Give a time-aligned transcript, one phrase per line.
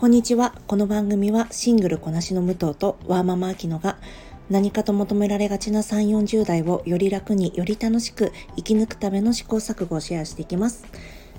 [0.00, 0.54] こんにちは。
[0.66, 3.98] この番組はシングルこなしの武藤とワーママアキノが
[4.48, 10.86] 何かと求められがちな3、40代をより楽により楽しく生き抜くための試行錯誤をシェアしていきます。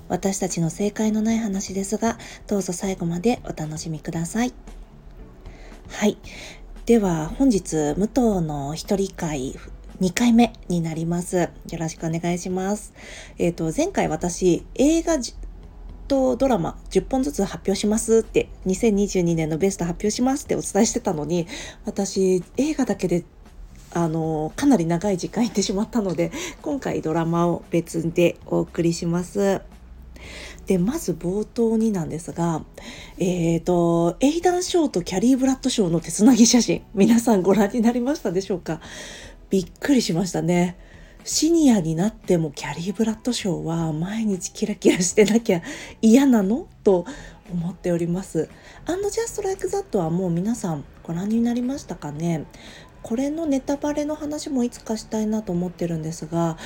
[0.08, 4.52] 私たちの正解のない話ですが、どうぞ最後までお楽しみください。
[5.88, 6.16] はい。
[6.86, 9.56] では本日、武藤の一人会
[10.00, 11.36] 2回目になります。
[11.36, 11.48] よ
[11.80, 12.94] ろしくお願いします。
[13.38, 15.18] えっ、ー、と、前回私、映画
[16.12, 21.46] とドラマ10本ずつ発表しますって2022年のベスト発表しますってお伝えしてたのに
[21.86, 23.24] 私映画だけで
[23.94, 26.30] あのかなり長い時間いってしまったので
[26.60, 29.62] 今回ドラマを別でお送りします。
[30.66, 32.62] でまず冒頭になんですが
[33.18, 38.80] えっ、ー、とエイダン・ショーとキャリー・ブラッドショーの手つなぎ写真皆さんご覧になりましたでしょうか？
[39.48, 40.76] びっくりしましたね。
[41.24, 45.62] シニアになってもキャリー・ブラッドショーは毎日キラキラしてなきゃ
[46.00, 46.66] 嫌なの？
[46.82, 47.06] と
[47.52, 48.48] 思っております。
[48.86, 52.44] And Just Like That はもう皆さんご覧になりましたかね？
[53.02, 56.56] これのネタバレの話もいつかしたいなと思ってるんですが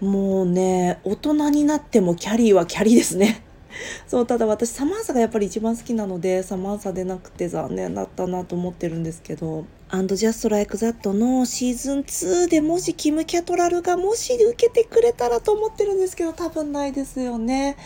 [0.00, 3.42] もうね大人になってもキャリーはキャリーですね。
[4.06, 17.76] そうただ私サマンサがやっぱり一番好きなのでサマンサでなくて残念だったなと思ってるんですけど「And Just Like That のシーズン2でもしキム・キャトラルがもし受けてくれたらと思ってるんですけど多分ないですよね。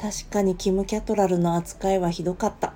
[0.00, 2.72] 確かにキム・キャトラルの扱いはひどかった。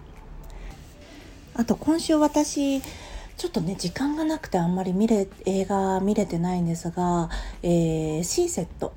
[1.54, 7.30] あと今週私ちょっとね時間がなくてあんまり見れ映画見れてないんですが、
[7.64, 8.92] えー、シーセット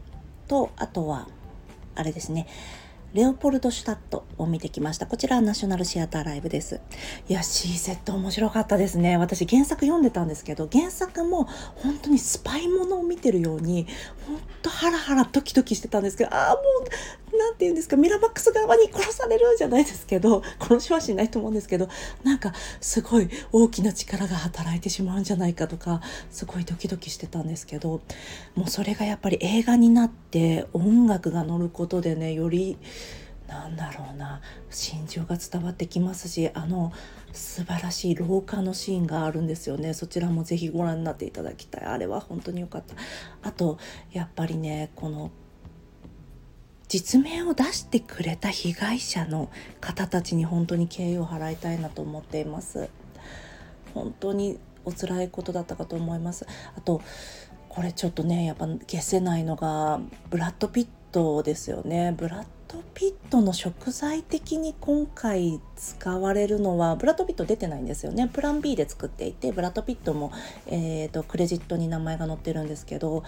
[0.48, 1.28] とあとは
[1.96, 2.46] あれですね。
[3.16, 5.08] レオポルド・シュタットを見てきました。
[5.08, 6.82] こちらはナショナルシアターライブです。
[7.30, 9.16] いや、C セット面白かったですね。
[9.16, 11.46] 私原作読んでたんですけど、原作も
[11.78, 13.88] 本当にスパイものを見てるように、
[14.28, 16.62] 本当ハラハラドキドキしてたんですけど、ああ、も
[17.34, 21.88] う、なんて言うんですか、ミラマックス側に殺されるじゃないですけど、殺しはしないと思うんですけど、
[22.26, 22.52] なんか
[22.82, 26.02] すごい大きな力が働いてしまうんじゃないかとか、
[26.32, 28.02] すごいドキドキしてたんですけど、
[28.56, 32.78] もうそれがやっぱり映画になって音楽が乗ることでね、より
[33.48, 34.42] なんだろうな。
[34.70, 36.92] 心情が伝わってきますしあの
[37.32, 39.94] 素晴らしい廊下のシーンがあるんですよね。
[39.94, 41.84] そちらもぜひご覧になっていただきたい。
[41.86, 42.96] あれは本当に良かった。
[43.48, 43.78] あと
[44.12, 45.32] やっぱりねこの
[46.88, 49.50] 実名を出してくれた被害者の
[49.82, 52.90] 方たちに本当に敬意を払いたいなと思っています。
[53.94, 56.46] 本当にお辛いことだったかと思います。
[56.78, 57.02] あと
[57.70, 62.14] これちょっとねやっぱ消せないのがブラッド・ピットですよね。
[62.16, 68.30] ブラッド・ピットの食材的に今回使われるのはブラッド・ピット出てないんですよね。
[68.32, 70.32] プラン B で作っていてブラッド・ピットも、
[70.68, 73.24] えーと、クレジットに名前が載ってるんですけど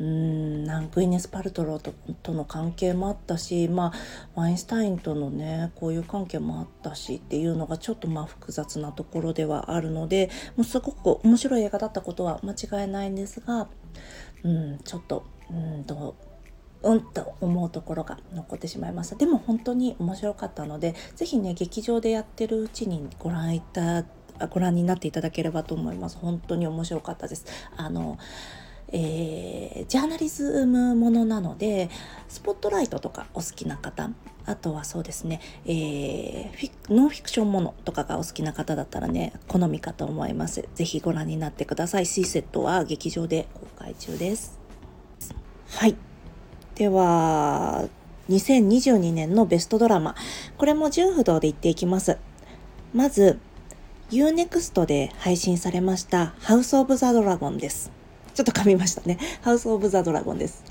[0.00, 1.92] うんなんグイネス・パルトロと
[2.22, 3.92] との関係もあったしま
[4.34, 13.68] あワインスタインとのねこういう関係もあったしっていうのがちょっとまあ複雑なところではあるのでもうすごく面白い映画だったことは間違いないんですが
[14.42, 16.16] うんちょっとうんと
[16.82, 19.16] うんと思うところが残ってしまいました。
[19.16, 24.04] でも本当に面白かったので是非ね劇場でやってるうちにご覧いた
[24.50, 26.18] ご覧になっていただければと思います。
[26.18, 27.46] 本当に面白かったです。
[27.76, 28.18] あの
[28.94, 31.88] えー、ジャーナリズムものなので
[32.28, 34.10] スポットライトとかお好きな方
[34.44, 40.68] あとはそうですね、えー、フィノンフィクションものとかがお好きな方だったらね好みかと思います。
[40.74, 42.06] 是非ご覧になってください。
[42.06, 44.58] C セットは劇場で公開中です。
[45.70, 45.96] はい。
[46.82, 47.88] では、
[48.28, 50.16] 2022年のベストドラマ。
[50.58, 52.18] これも純不動で言っていきます。
[52.92, 53.38] まず、
[54.10, 57.92] UNEXT で配信されましたハウス・オブ・ザ・ドラゴンです。
[58.34, 59.16] ちょっと噛みましたね。
[59.42, 60.64] ハウス・オブ・ザ・ドラゴンです。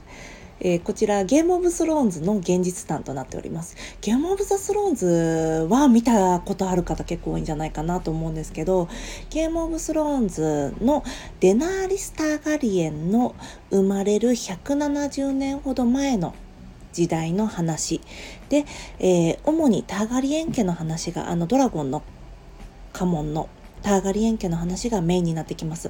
[0.64, 3.76] えー、こちらゲームオブスローンズの現実弾となっております。
[4.00, 8.88] ゲームオブザスローンズは見たことある方結構多いんじゃないかなと思うんですけど、
[9.32, 11.04] ゲームオブスローンズの
[11.40, 13.36] デナーリス・ターガリエンの
[13.72, 16.36] 生まれる170年ほど前の
[16.94, 18.00] 時代の話
[18.50, 18.66] で、
[19.00, 22.04] えー、主にターガリエン家の話があのドラゴンの
[22.94, 23.50] 家紋の
[23.82, 25.90] ターガリエン家の話がメインになってきます。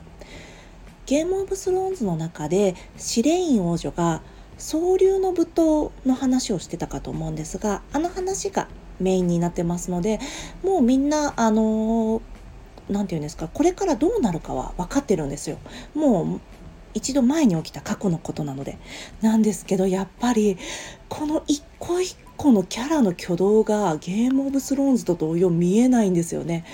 [1.07, 4.21] ゲームオブスローンズの中でシレイン王女が
[4.61, 8.67] 総流の舞踏の話をしてたかと思うんですがあの話が
[8.99, 10.19] メインになってますので
[10.63, 12.21] もうみんなあの
[12.87, 15.57] 何て言うんですかこれからどうなるかは分かってるんですよ。
[15.95, 16.39] もう
[16.93, 18.77] 一度前に起きた過去のことなので
[19.21, 20.57] なんですけどやっぱり
[21.09, 26.65] この一個一個のキャラの挙動がゲームオブスローンズと同様見えないんですよね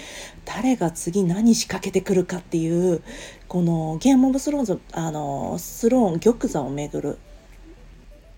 [0.44, 3.04] 誰が次何仕掛けてくるかっていう
[3.48, 7.20] このゲームオブスローンズあのスローン玉座をめぐる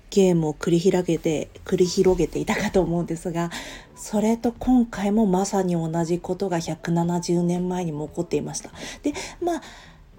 [0.10, 3.52] ゲームを繰り広げて繰り広げていたかと思うんですが
[3.96, 8.72] それと今回もまさに同じことが170年前にも起こっていました。
[9.04, 9.62] でまあ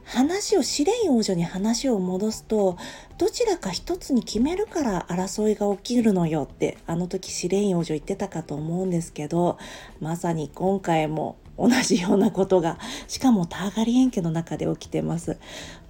[0.05, 2.77] 話を試練王女に話を戻すと
[3.17, 9.57] どちらか一つに決めるから争いが起きるのよってあの時試練王女言ってたかと思うんですけど
[10.01, 15.39] まさに今回も同じようなことがしかもターガリエン家の中で起きてます。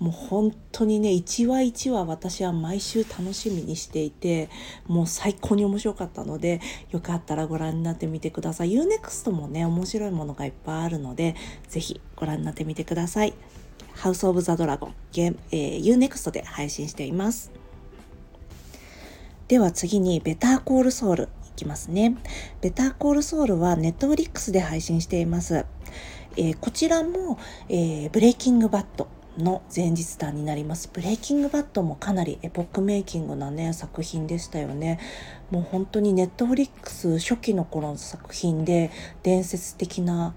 [0.00, 4.48] もう本当にね1話1話私は毎週楽しみにしていて
[4.86, 8.72] もう最高に面白かったのでよかったらご覧になってみてください。
[8.72, 11.36] UNEXT もね面白いものがいっぱいあるので
[11.68, 13.34] 是非ご覧になってみてください。
[13.94, 17.52] House of the Dragon ゲーム、えー、 U-NEXT で配信しています。
[19.46, 21.28] では次にベターコールソウル
[21.60, 22.16] きますね。
[22.60, 25.66] ベターコールソウルはネットフリックスで配信しています、
[26.36, 29.08] えー、こちらも、えー、ブレイキングバッド
[29.38, 30.90] の前日談になります。
[30.92, 34.98] ブレイキングバッドもかなりエポックメイキングなね作品でしたよね。
[35.50, 38.90] もう本当にネットフリックス初期の頃の作品で
[39.22, 40.34] 伝説的な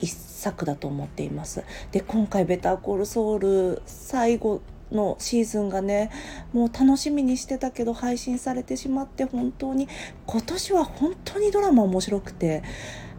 [0.00, 1.62] 一作だと思っています。
[1.92, 4.62] で今回「ベターコールソウル」最後
[4.94, 6.10] のシーズンがね
[6.52, 9.88] もう楽しみにしてたけど配信されてしまって本当に
[10.26, 12.62] 今年は本当にドラマ面白くて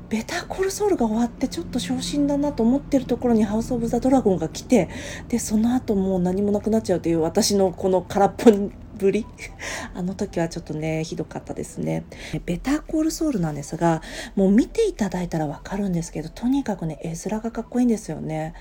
[0.10, 4.90] ベタコルソウルが終わってちょっと昇進だなと思ってるところにハウス・オブ・ザ・ドラゴンが来て
[5.30, 8.52] でその後もう何もなくなっちゃうという私のこの空っぽ
[8.98, 9.26] ぶり。
[9.94, 12.06] あの時はちょっとねひどかったですね。
[12.46, 14.02] ベターコールソウルなんですが
[14.36, 18.54] もう見ていただいたらわかるんですけどとにかくね絵面がかっこいいんですよね。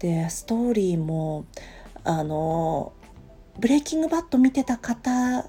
[0.00, 1.46] でストーリーも
[2.04, 2.92] あの
[3.58, 5.48] ブレイキングバット見てた方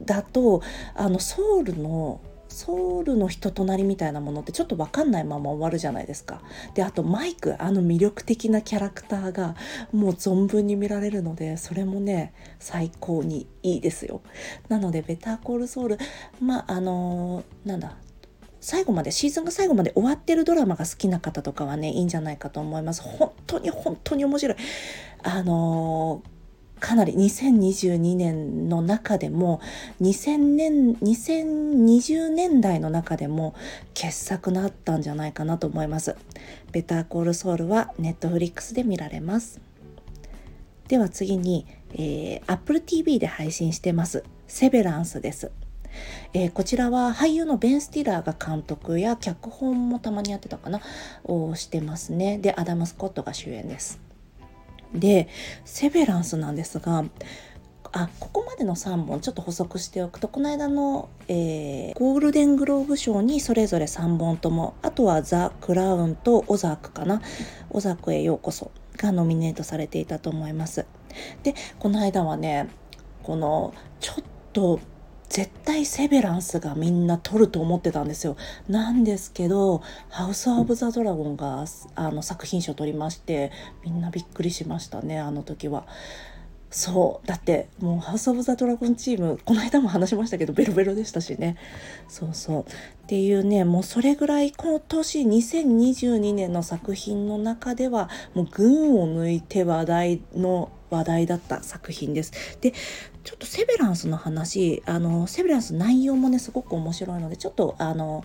[0.00, 0.62] だと
[0.94, 2.20] あのソウルの
[2.52, 6.42] ソウルの人となりみたいなものってちょっと分かんないまま終わるじゃないですか。
[6.74, 9.56] であとマイクあの魅力的なキャラクターが
[9.92, 14.20] もう存分に見られるのでそれもね最高にいいですよ。
[14.68, 15.98] なので「ベターコールソウル」
[16.40, 17.96] まああのー、なんだ
[18.62, 23.02] 最後までシーズンが最後まで終わってるドラマが好きな方とかはねいいんじゃないかと思います。
[23.02, 24.56] 本当に本当に面白い。
[25.22, 26.32] あのー
[26.82, 29.60] かなり2022年の中でも
[30.00, 33.54] 2000年2020年代の中でも
[33.94, 36.16] 傑作なったんじゃないかなと思います
[36.72, 39.60] ベターコールソウルはネットフリックスで見られます
[40.88, 45.52] では次に、えー、Apple TV で配信してますセベランスです
[46.32, 50.80] えー、こちらは俳優のベン・スティラーが監督や脚本もたまにやってたかな？
[51.24, 52.38] をしてますね。
[52.38, 54.00] でアダム・スコットが主演です。
[54.94, 55.28] で
[55.64, 57.04] セベランスなんですが
[57.92, 67.20] あここまでの3本ちょっと補足しておくとこの間の、えー、ゴールデングローブ賞にそれぞれ3本ともあとはザ・クラウンとオザークかな？
[67.70, 70.86] オザークへようこそがノミネートされていたと思います。
[71.42, 72.70] でこの間はね
[73.22, 74.80] このちょっと
[75.32, 78.36] 絶対セベランスがみんな撮ると思ってたんですよ。
[78.68, 79.80] なんですけど
[80.10, 81.64] 「ハウス・オブ・ザ・ドラゴンが」
[81.96, 83.50] あの作品賞取りまして
[83.82, 85.86] みんなびっくりしましたねあの時は。
[86.70, 91.56] そうだってもうハウス・オブ・ザ・ドラゴンチームこの間も話しましたけどベロベロでしたしね
[92.08, 92.64] そうそうっ
[93.06, 102.58] ていうねもうそれぐらい今年2022年の作品の中ではもう群を抜いて話題の話題だった作品です。
[102.60, 102.72] で
[103.24, 108.24] ちょっとセベランスの話あのセベランス内容もねすごく面白いのでちょっとあの、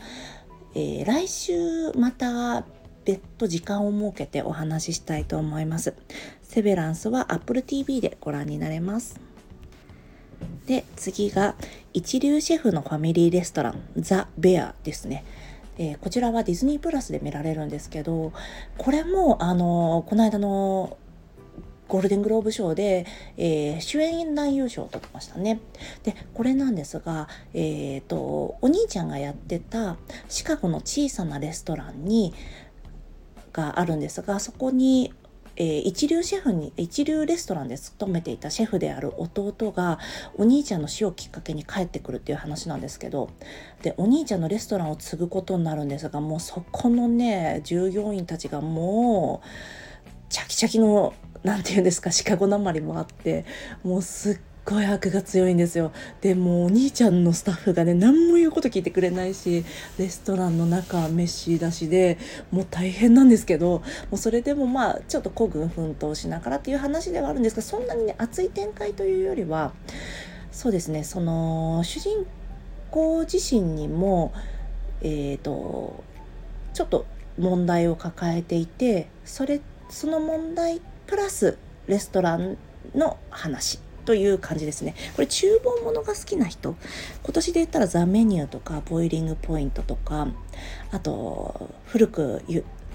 [0.76, 2.66] えー、来週また
[3.06, 5.94] 別途時間を設けてお話ししたいと思います。
[6.44, 9.20] セベランスは Apple TV でご覧になれます。
[10.66, 11.56] で次が
[11.94, 15.24] 一流シェフのファミリーレストランザ・ベアですね。
[15.80, 18.34] えー、こちらはディズニープラスで見られるんですけど
[18.78, 20.98] これもあのこの間の
[21.88, 23.06] ゴールデングローブ賞で、
[23.38, 25.60] えー、主演男優賞を取ってましたね。
[26.04, 29.98] でこれなんですが、えーと、お兄ちゃんがやってた
[30.30, 32.34] シカゴの小さなレストランに
[33.54, 35.14] があるんですがそこに
[35.58, 40.00] えー、一流シェフに一流レストランで勤めていたシェフである弟が
[40.36, 43.32] お兄ちゃんの死をきっかけに帰ってくるっていう話なんですけど
[43.82, 49.48] でお兄ちゃんのレストランを継ぐことになるんですがもうそこのね従業員たちがもう
[50.30, 51.16] チャキチャキの
[51.48, 53.46] 何て言うんですかシカゴなまりもあって
[53.82, 55.94] もうすっごい悪が強いんですよ。
[56.20, 59.64] でもお兄ちゃんのスタッフがね何も言うこと聞いてくれないし
[59.98, 62.18] レストランの中メッシーだしで
[62.52, 69.72] もう大変なんですけどもうそれでもまあちょっと孤軍奮闘しながらっていう話ではあるんですがそんなにね熱い展開というよりは
[70.52, 72.26] そうですねその主人
[72.92, 74.34] 公自身にも
[75.00, 76.04] え、ー、と
[76.74, 77.06] ちょっと
[77.40, 82.58] 問題を抱えていてそれその問題ってプラスレストラン
[82.94, 84.96] の話という感じですね。
[85.16, 86.76] これ厨房ものが好きな人
[87.24, 90.28] 今年で言ったらザ・メニューとかボイリングポイントとか
[90.92, 92.42] あと古く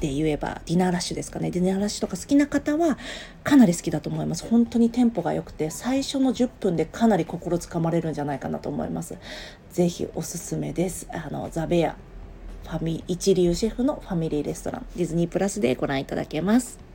[0.01, 1.51] で言えばディナーラッシュですかね。
[1.51, 2.99] ディナーラッシュとか好きな方は
[3.45, 4.45] かなり好きだと思います。
[4.49, 9.17] 本当にテンポが良くて最初の10分でかなり心つかまれるんじゃないかなと思います。
[9.71, 11.07] 是非おすすめです。
[11.13, 11.97] あのザベア
[12.65, 16.92] ファミ一流シェフのファミリーレストランディズニープラスでご覧いただけます。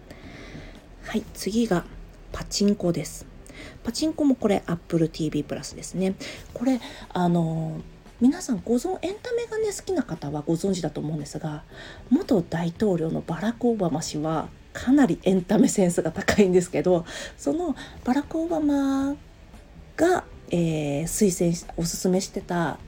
[1.07, 1.85] はい次が
[2.33, 3.25] パチンコです。
[3.81, 6.15] パチンコもこれ Apple TV プラスですね。
[6.53, 6.81] これ
[7.13, 11.61] あのー皆さんご存エンタメがね好きな方はご存知だと思うんですが
[12.09, 17.05] 元大統領のバラク・オバマ氏はかなりエンタメセンスが高いんですけど
[17.37, 19.15] そのバラク・オバマ
[19.95, 22.79] が、えー、推薦おすすめしてた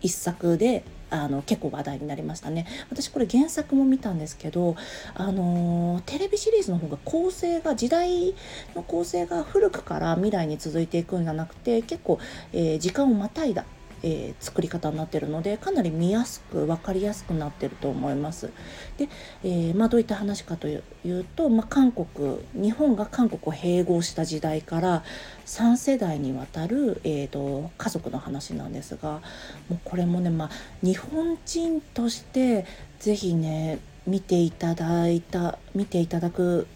[0.00, 2.66] 一作であの結構話題になりましたね。
[2.90, 4.76] 私これ原作も見たんですけど
[5.14, 8.34] あの、テレビシリーズの方が構成が時代
[8.74, 12.18] の構成が古くから未来に続いていくんじゃなくて結構、
[12.52, 13.64] えー、時間をまたいだ
[14.02, 18.50] えー、作り方になってるのでかなり見やすく分かりやすくなってると思います。
[18.96, 19.08] で、
[19.44, 25.04] えー、まあ、どういった話かというと、まあ、韓国日本が韓国を併合した時代から
[25.46, 29.20] 3世代にわたる、えーと、家族の話なんですが
[29.68, 30.50] もうこれもね、まあ、
[30.82, 32.66] 日本人として
[32.98, 36.66] 是非ね見ていただいた見ていただく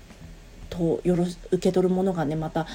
[0.70, 2.66] とよろ受け取るものがねまた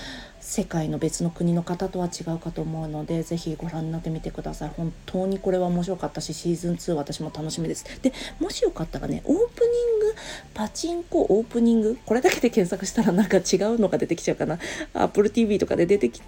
[0.42, 4.72] 世界の別の国の方とは違うかと思うのでぜひご覧になってみてください。
[4.76, 7.86] 本当にこれは面白かったしシーズン2私も楽しみです。
[8.02, 10.16] でもしよかったらねオープニング
[10.54, 14.60] パチンコオープニングこれだけで検索したら なんか違うのが出てきちゃうかな。
[14.94, 16.26] Apple TV とかで出てきて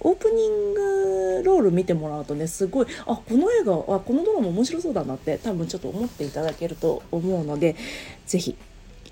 [0.00, 7.76] オープニングロール見てもらうとねすごいあこの映画あこのドラマ面白そうだなって多分ちょっと思っていただけると思うので
[8.26, 8.56] 是非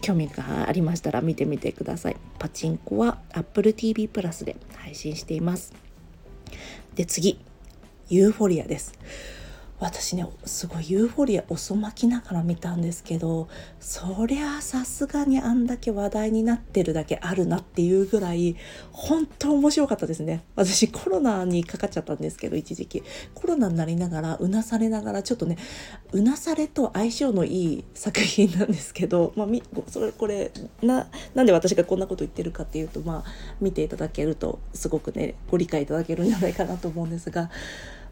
[0.01, 2.17] 興味がありましたら見てみてください。
[2.39, 5.73] パチンコは Apple TV プラスで配信しています。
[6.95, 7.41] で次、
[8.09, 8.99] ユーフォリアです。
[9.81, 18.57] 私ねすごいユーフォリア遅まきながら見たんですけどそりゃさすがにあんだけ話題になってるだけあるなっていうぐらい
[18.91, 20.43] 本当面白かったですね。
[20.57, 23.03] 私コロナにかかっちゃったんですけど一時期。
[23.35, 25.57] コロナになりながらうなされながらちょっとね
[26.13, 30.51] うなされと相性のいい作品なんですけど、まあ、みそれこれ
[30.83, 33.31] ななんで私がこんなこと言ってるかっていうとまあ
[33.61, 37.51] 見ていただけるとすごくねご理解いただけるんじゃないかなと思うんですが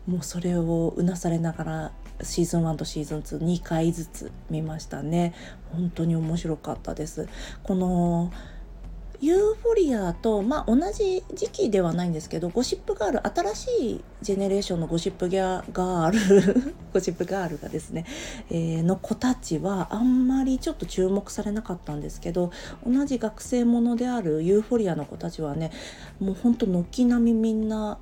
[0.06, 5.34] もうそれをうなされながらシーズン1とシーズン22回ずつ見ましたね。
[5.72, 7.28] 本当に面白かったです。
[7.62, 8.32] この
[9.20, 18.04] ユーフォリアと、まあ、同じ時期ではないんですけどゴシップガール新しいジェネレーションのゴシップギャガール ゴシップガールがですね、
[18.50, 22.50] えー、の子たちはあんまりちょっと注目されなかったんですけど
[22.86, 25.70] 同じ学生ものであるユーフォリアの子たちはね
[26.20, 27.98] もうほんと軒並みみんな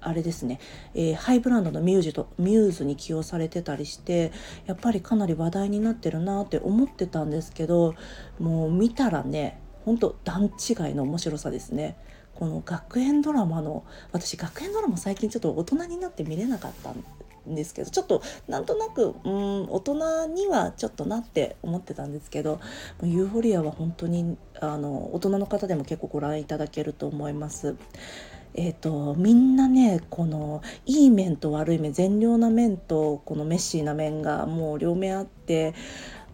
[0.00, 0.60] あれですね、
[0.94, 4.32] えー、ハイブランドのミュージとミューズに起用されてたりして
[4.66, 7.94] やっぱりかなり話題になってるなって思ってたんですけど
[8.38, 11.96] もう見たらねほんと段違いの面白さですね。
[12.34, 22.60] この学園ドラマの私学園ドラマ最近ちょっと大人になって見れなかったんですけどちょっとなんとなくうん大人にはちょっとなって思ってたんですけど
[23.02, 27.76] ユーフォリアは本当にあの大人の方でも結構ご覧いただけると思います。
[28.54, 35.74] えーと、みんなねこのいい面と悪い面善良な面とこのメッシーな面がもう両面あって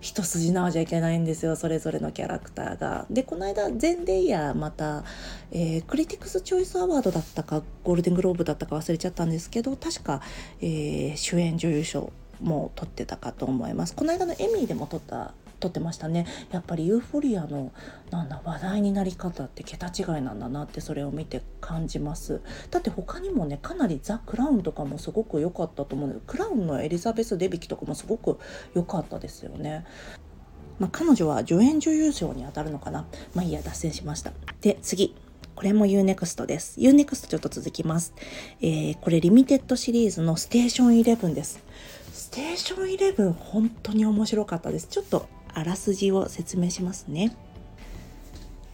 [0.01, 3.07] 一筋縄じゃいけないんですよそれぞれのキャラクターが。
[3.09, 5.03] でこの間ゼンデイヤーまた、
[5.51, 10.21] えー、クリティクス・チョイス・アワードだったかゴールデングローブだったか忘れちゃったんですけど確か、
[10.61, 13.95] えー、主演女優賞も取ってたかと思います。
[13.95, 15.33] この間のエミーでも取った
[15.65, 17.73] 撮ってましたねやっぱりユーフォリアの
[18.11, 28.39] なんだ話題になり方って桁違いなんだなってそれを見て感じますだって他にもねかなりザ・クラウンとかもすごく良かったと思うのでクラウンのエリザベス・デビキとかもすごく
[28.75, 29.85] 良かったですよね
[30.81, 35.15] まあ、彼女は助演女優賞に当たるのかなまあいいや脱線しましたで次
[35.55, 36.81] これも UNEXT です。
[36.81, 38.13] UNEXT ちょっと続きます。
[38.61, 41.63] えー、これリミテッドシリーズのステーション11です。
[42.13, 44.89] ステーション11本当に面白かったです。
[44.89, 47.35] ちょっとあらすじを説明しますね。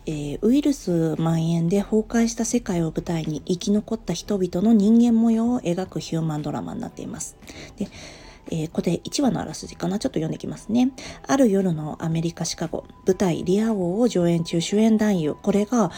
[0.06, 7.36] えー、ウイルス蔓延で崩壊した世界を舞台に生き残った人々の人間模様を描くヒューマンドラマになっています。
[7.76, 7.88] で
[8.52, 10.90] えー、これ1話のあらすじかなちょっと読んできますね。
[11.26, 15.92] ある夜のアメリカ・シカゴ、舞台リア王を上演中主演男優、これが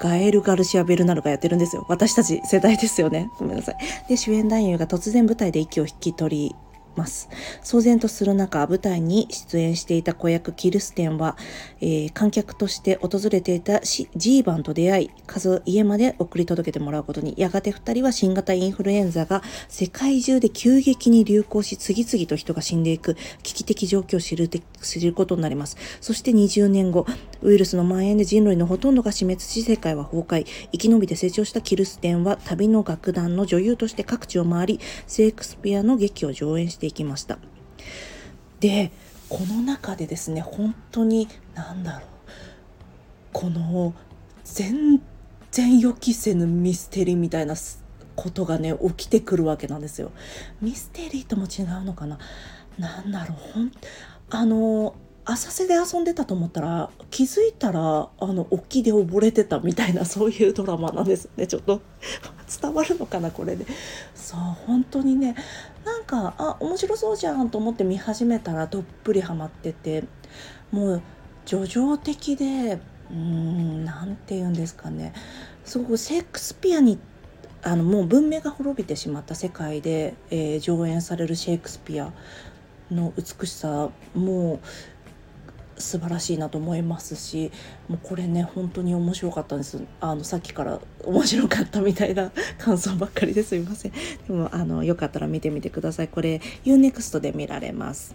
[0.00, 1.86] ガエル・ガルシア・ベルナルがやってるんですよ。
[1.88, 3.30] 私たち世代ですよね。
[3.38, 3.76] ごめんなさい。
[4.08, 6.56] で、主演男優が突然舞台で息を引き取り、
[6.96, 7.28] ます。
[7.62, 11.36] 騒然とする中舞台に出演していた子役キルステンは、
[11.80, 25.76] えー、観客として訪れていたジーバンと出会い数家まで送り届けてもらうことにやがて2人は新型インフルエンザが世界中で急激に流行し次々と人が死んでいく危機的状況を知る知ることになります。
[26.00, 27.06] そして20年後
[27.42, 30.46] ウイルスの蔓延で人類のほとんどが死滅し世界は崩壊。
[30.72, 37.38] 生き延びて成長したキルステンは旅の楽団の女優として各地を回りシェイクスピアの劇を上演していきました。
[38.60, 38.92] で
[39.28, 42.08] この中でですね本当に何だろう。
[43.32, 43.94] この
[44.44, 45.00] 全
[45.50, 47.54] 然予期せぬミステリーみたいな
[48.14, 50.12] ことがね起きてくるわけなんですよ。
[50.60, 52.18] ミステリーとも違うのかな？
[52.78, 53.52] なんだろう。
[53.54, 53.72] ほん
[54.30, 54.94] あの
[55.24, 61.46] 浅瀬で遊んでたと思ったら気づいたらあの沖で溺れてたみたいなそういうドラマなんですね。
[61.46, 61.80] ちょっと
[62.60, 63.64] 伝わるのかなこれで。
[64.14, 65.36] そう本当にね
[65.84, 70.04] なんかあ面白そうじゃんと思って見始めたらどっぷりハマってて
[70.70, 71.02] もう
[71.46, 75.12] 叙情的でうーん何て言うんですかね。
[75.64, 76.98] すごくシェイクスピアに
[77.62, 82.12] あのもう文明が滅びてしまった世界で、えー、上演されるシェイクスピア
[82.90, 84.60] の美しさもう
[85.82, 87.50] 素晴らしいなと思いますし
[87.88, 89.82] もうこれね本当に面白かったんです。
[90.00, 93.92] あのさっきから 面白かったみたいな 感想ばっかりですみません。
[94.26, 96.08] でもあのよかったら見てみてください。
[96.08, 98.14] これ UNEXT で見られます。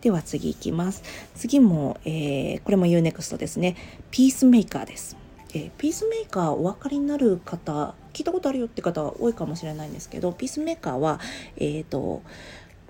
[0.00, 1.02] では次いきます。
[1.36, 3.76] 次も、えー、これも UNEXT ですね。
[4.10, 5.16] ピースメーカーです。
[5.54, 11.20] え、ピースメーカーお分かりになる方聞いたことあるよって方は多いかもしれないんですけどピースメーカーは
[11.56, 12.22] えっ、ー、と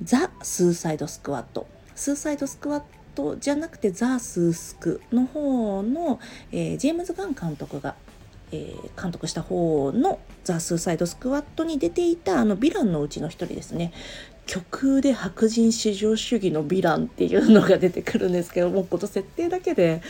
[0.02, 1.66] ザ・スーサイド・スクワット。
[1.94, 2.82] スーサイド・スクワッ
[3.14, 7.94] トじゃなくてザ・スースクの方の、えー、ジェームズ・ガン監督が、
[8.50, 13.92] えー、監督した方のザ・スーサイド・スクワットに出ていたあのヴィランのうちの一人ですね
[14.46, 20.02] 極右で白人至上主義のヴィランっていうのが出てくるんですけどもうこの設定だけで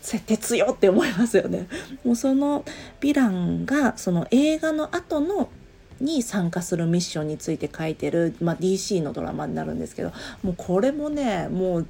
[0.00, 1.68] 設定強って思いますよね。
[2.04, 2.64] もうその
[3.00, 5.48] ヴィランがその映画の後の
[6.00, 11.86] に参加するミッションについて書いてる、まあ、DC のドラマになるんですけどもうこれもねもう、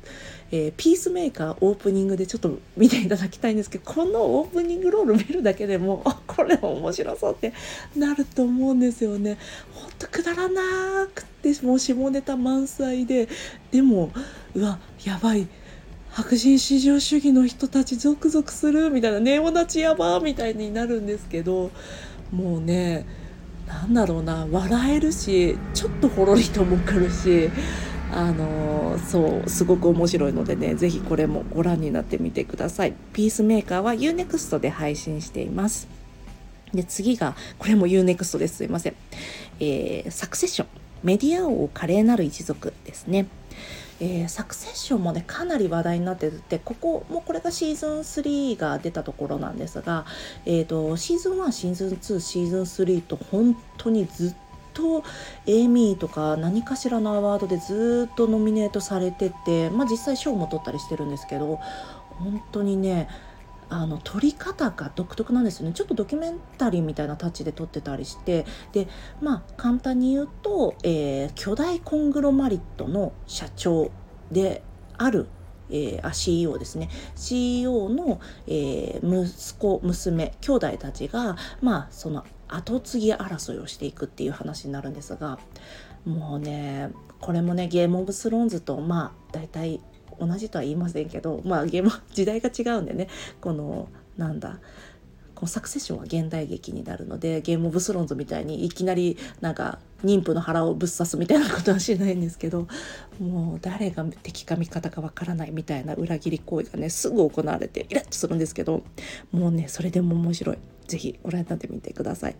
[0.52, 7.52] えー、ピースメーカーオープニングでちょっと見ていただきたいんですけどこのオープニングロール見るだけでもあこれ面白そうって
[7.96, 9.38] なると思うんですよね。
[9.72, 13.28] ほんとくだらなくてもう下ネタ満載で
[13.70, 14.12] でも
[14.54, 15.48] うわやばい
[16.10, 21.70] 白人至上主義の人たちゾクゾクするみたいなネオナチやばみたいになるんですけど
[22.32, 23.06] もうね
[23.66, 27.50] なんだろうな笑えるしちょっとほろりともくるし
[28.16, 32.94] あのそうすごく面白いのでね是非これもご覧になってみてください。
[33.12, 35.86] ピースメーカーは UNEXT で配信しています。
[36.72, 38.56] で次がこれも UNEXT です。
[38.56, 38.94] すいません、
[39.60, 40.68] えー、サクセッション
[41.02, 43.26] メディア王華麗なる一族ですね。
[44.00, 50.06] えー、サクセッションもねかなり話題になっててここもこれがシーズン3が出たところなんですが、
[50.46, 54.34] えーと、シーズン1シーズン2シーズン3と本当にずっ
[54.76, 55.02] と
[55.46, 61.58] エイミーとか何かしらのアワードでずっとノミネートされてて、まあ、実際賞も取ったりしてるんですけど
[62.18, 63.08] 本当にね
[63.68, 65.72] あの撮り方が独特なんですよね。
[65.74, 68.86] ちょっとドキュメンタリーみたいなタッチで撮ってたりしてで
[69.20, 73.90] まあ簡単に言うと、えー、巨大コングロマリットの社長
[74.30, 74.62] で
[74.98, 75.26] ある
[75.68, 76.88] えー、あ CEO ですね。
[77.16, 85.38] CEO の、えー、息子娘兄弟たちがまあその後継ぎ争いをしていくっていう話になるんですが
[86.04, 89.80] もうねこれもねゲームオブスローンズとまあ大体
[90.18, 93.08] 同じとは言いませんけどまあゲーム時代が違うんでね
[93.40, 94.58] このなんだ
[95.34, 102.66] このサクセッションは現代劇になるのでゲームオブスローンズみたいにいきなりなんか妊婦の腹をぶっ刺すみたいなことはしないんですけど
[103.20, 108.82] もう誰が敵か味方かわからないみたいな裏切り行為がねすぐ行われてイラッとするんですけど
[109.30, 110.58] もうねそれでも面白い。
[110.86, 112.36] ぜひご覧になってみてください。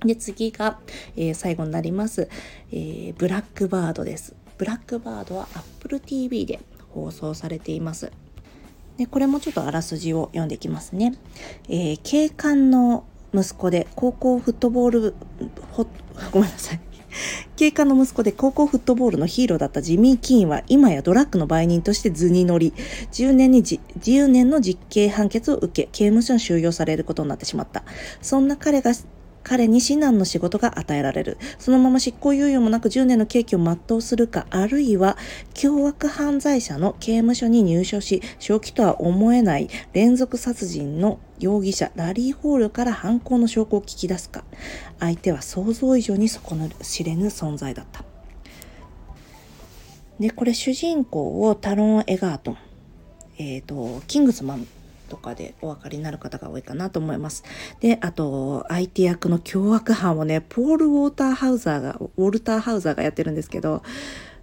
[0.00, 0.80] で次が、
[1.16, 2.28] えー、最後になります、
[2.72, 4.34] えー、ブラックバードです。
[4.56, 8.10] ブラックバードは Apple TV で放送されています。
[8.96, 11.14] でこれもちょっとあらすじを読んでいきますね。
[11.68, 15.14] えー、警官の息子で高校フットボール
[16.32, 16.89] ごめんなさい。
[17.56, 22.72] 警官の息子で高校フットボールのヒーローだったジミー・キーンは今やドラッグの売人として図に乗り
[23.12, 27.84] 10年に10年の実刑判決を受け刑務所に収容されることになってしまった
[28.20, 28.92] そんな彼が
[29.42, 31.38] 彼に至難の仕事が与えられる。
[31.58, 35.16] そのまま執行猶予もなく10年の刑期を全うするか、あるいは
[35.54, 44.44] 凶悪犯罪者の刑務所に入所し、正気とは思えない連続殺人の容疑者ラリー・ホールから犯行の証拠を聞き出すか。
[45.00, 48.04] 相手は想像以上に底の知れぬ存在だった。
[50.20, 52.58] でこれ主人公をタロン・エガートン、
[53.38, 54.66] えーと、キングスマン
[55.08, 57.42] とかでお分かりになる方が多いかなと思います。
[57.80, 63.82] で、あと、相手役の凶悪犯をね、ポール・ウォーターハウザーが、ウォルターハウザーがやってるんですけど、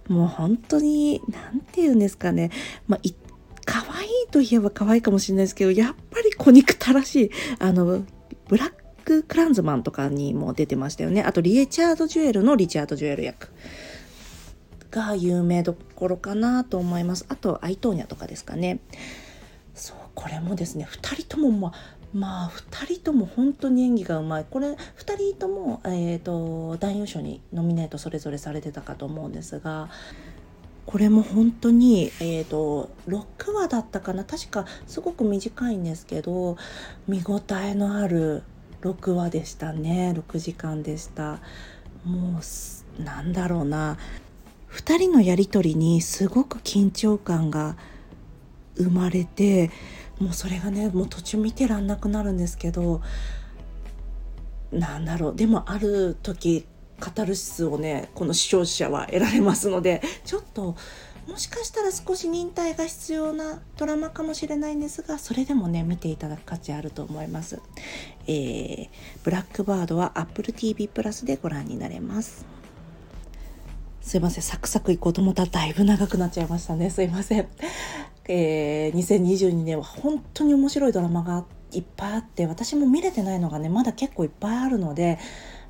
[0.08, 2.50] もう本当に、なんて言うんですかね、
[2.86, 3.00] まあ、
[3.64, 8.02] 可愛いといえば可愛いかもしれないですけど、やっぱり小憎たらしい、あの、
[8.48, 8.72] ブラッ
[9.08, 11.22] ク・クランズマンとかにも出てましたよね。
[11.22, 13.48] あと、リエチャード・ジュエルのリチャード・ジュエル役。
[14.90, 18.78] が有名どころかなと思いますあとアイトーニャとかですかね
[19.74, 21.72] そうこれもですね2人ともまあ
[22.14, 24.76] まあ2人とも本当に演技がうまいこれ2
[25.16, 29.90] 人とも、えーと、男優賞にノミネートそれぞれされてたかと思うんですが
[30.86, 33.12] これも本当に、えーと、と
[33.46, 36.56] 6話だったかな確かすごく短いんですけど
[37.06, 38.42] 見応えのある
[38.82, 40.14] 6話でしたね。
[40.16, 41.40] 6時間でした。
[42.04, 43.98] もうなんだろうな。
[44.70, 47.76] 2人のやり取りにすごく緊張感が
[48.76, 49.70] 生まれて
[50.20, 53.00] もうそれがねもう途中見てらんなくなるんですけど
[54.70, 55.36] なんだろう。
[55.36, 56.66] でもある時
[57.00, 60.76] カタルシスをねこの視聴者は得られますのでちょっと
[61.28, 67.60] もしかしたら少し忍耐が必要なドラマかもしれないんですがそれでもね見ていただく価値あると思います、
[68.26, 68.88] えー、
[69.22, 72.58] ブラックバードは Apple TV プラスでご覧になれます
[74.08, 76.88] すいません、サクサクいこうと思ったらだいぶ長くなっちゃいましたね。
[76.88, 77.48] すいません。
[78.26, 85.18] えー、2022年は本当に面白いドラマがいっぱいあって、私も見れてないのがね、まだ結構いっぱいあるので、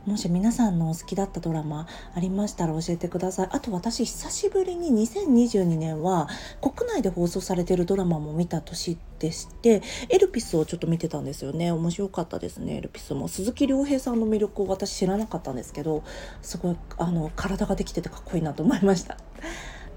[0.08, 3.48] もし皆さんのお好きだったドラマありましたら教えてください。
[3.52, 6.28] あと私久しぶりに2022年は
[6.62, 11.70] 国内で放送されてるドラマも見た年でしてエルピスをちょっと見てたんですよね。
[11.72, 12.76] 面白かったですね。
[12.76, 13.28] エルピスも。
[13.28, 16.02] 鈴木亮平さんの魅力を私知らなかったんですけど
[16.40, 19.18] すごいあの体ができててかっこいいなと思いました。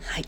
[0.01, 0.25] はい。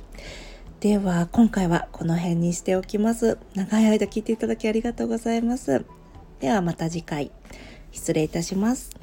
[0.80, 3.38] では今回はこの辺にしておきます。
[3.54, 5.84] 長い間聞いていただきありがとうございます。
[6.40, 7.32] ではまた次回。
[7.92, 9.03] 失礼いたします。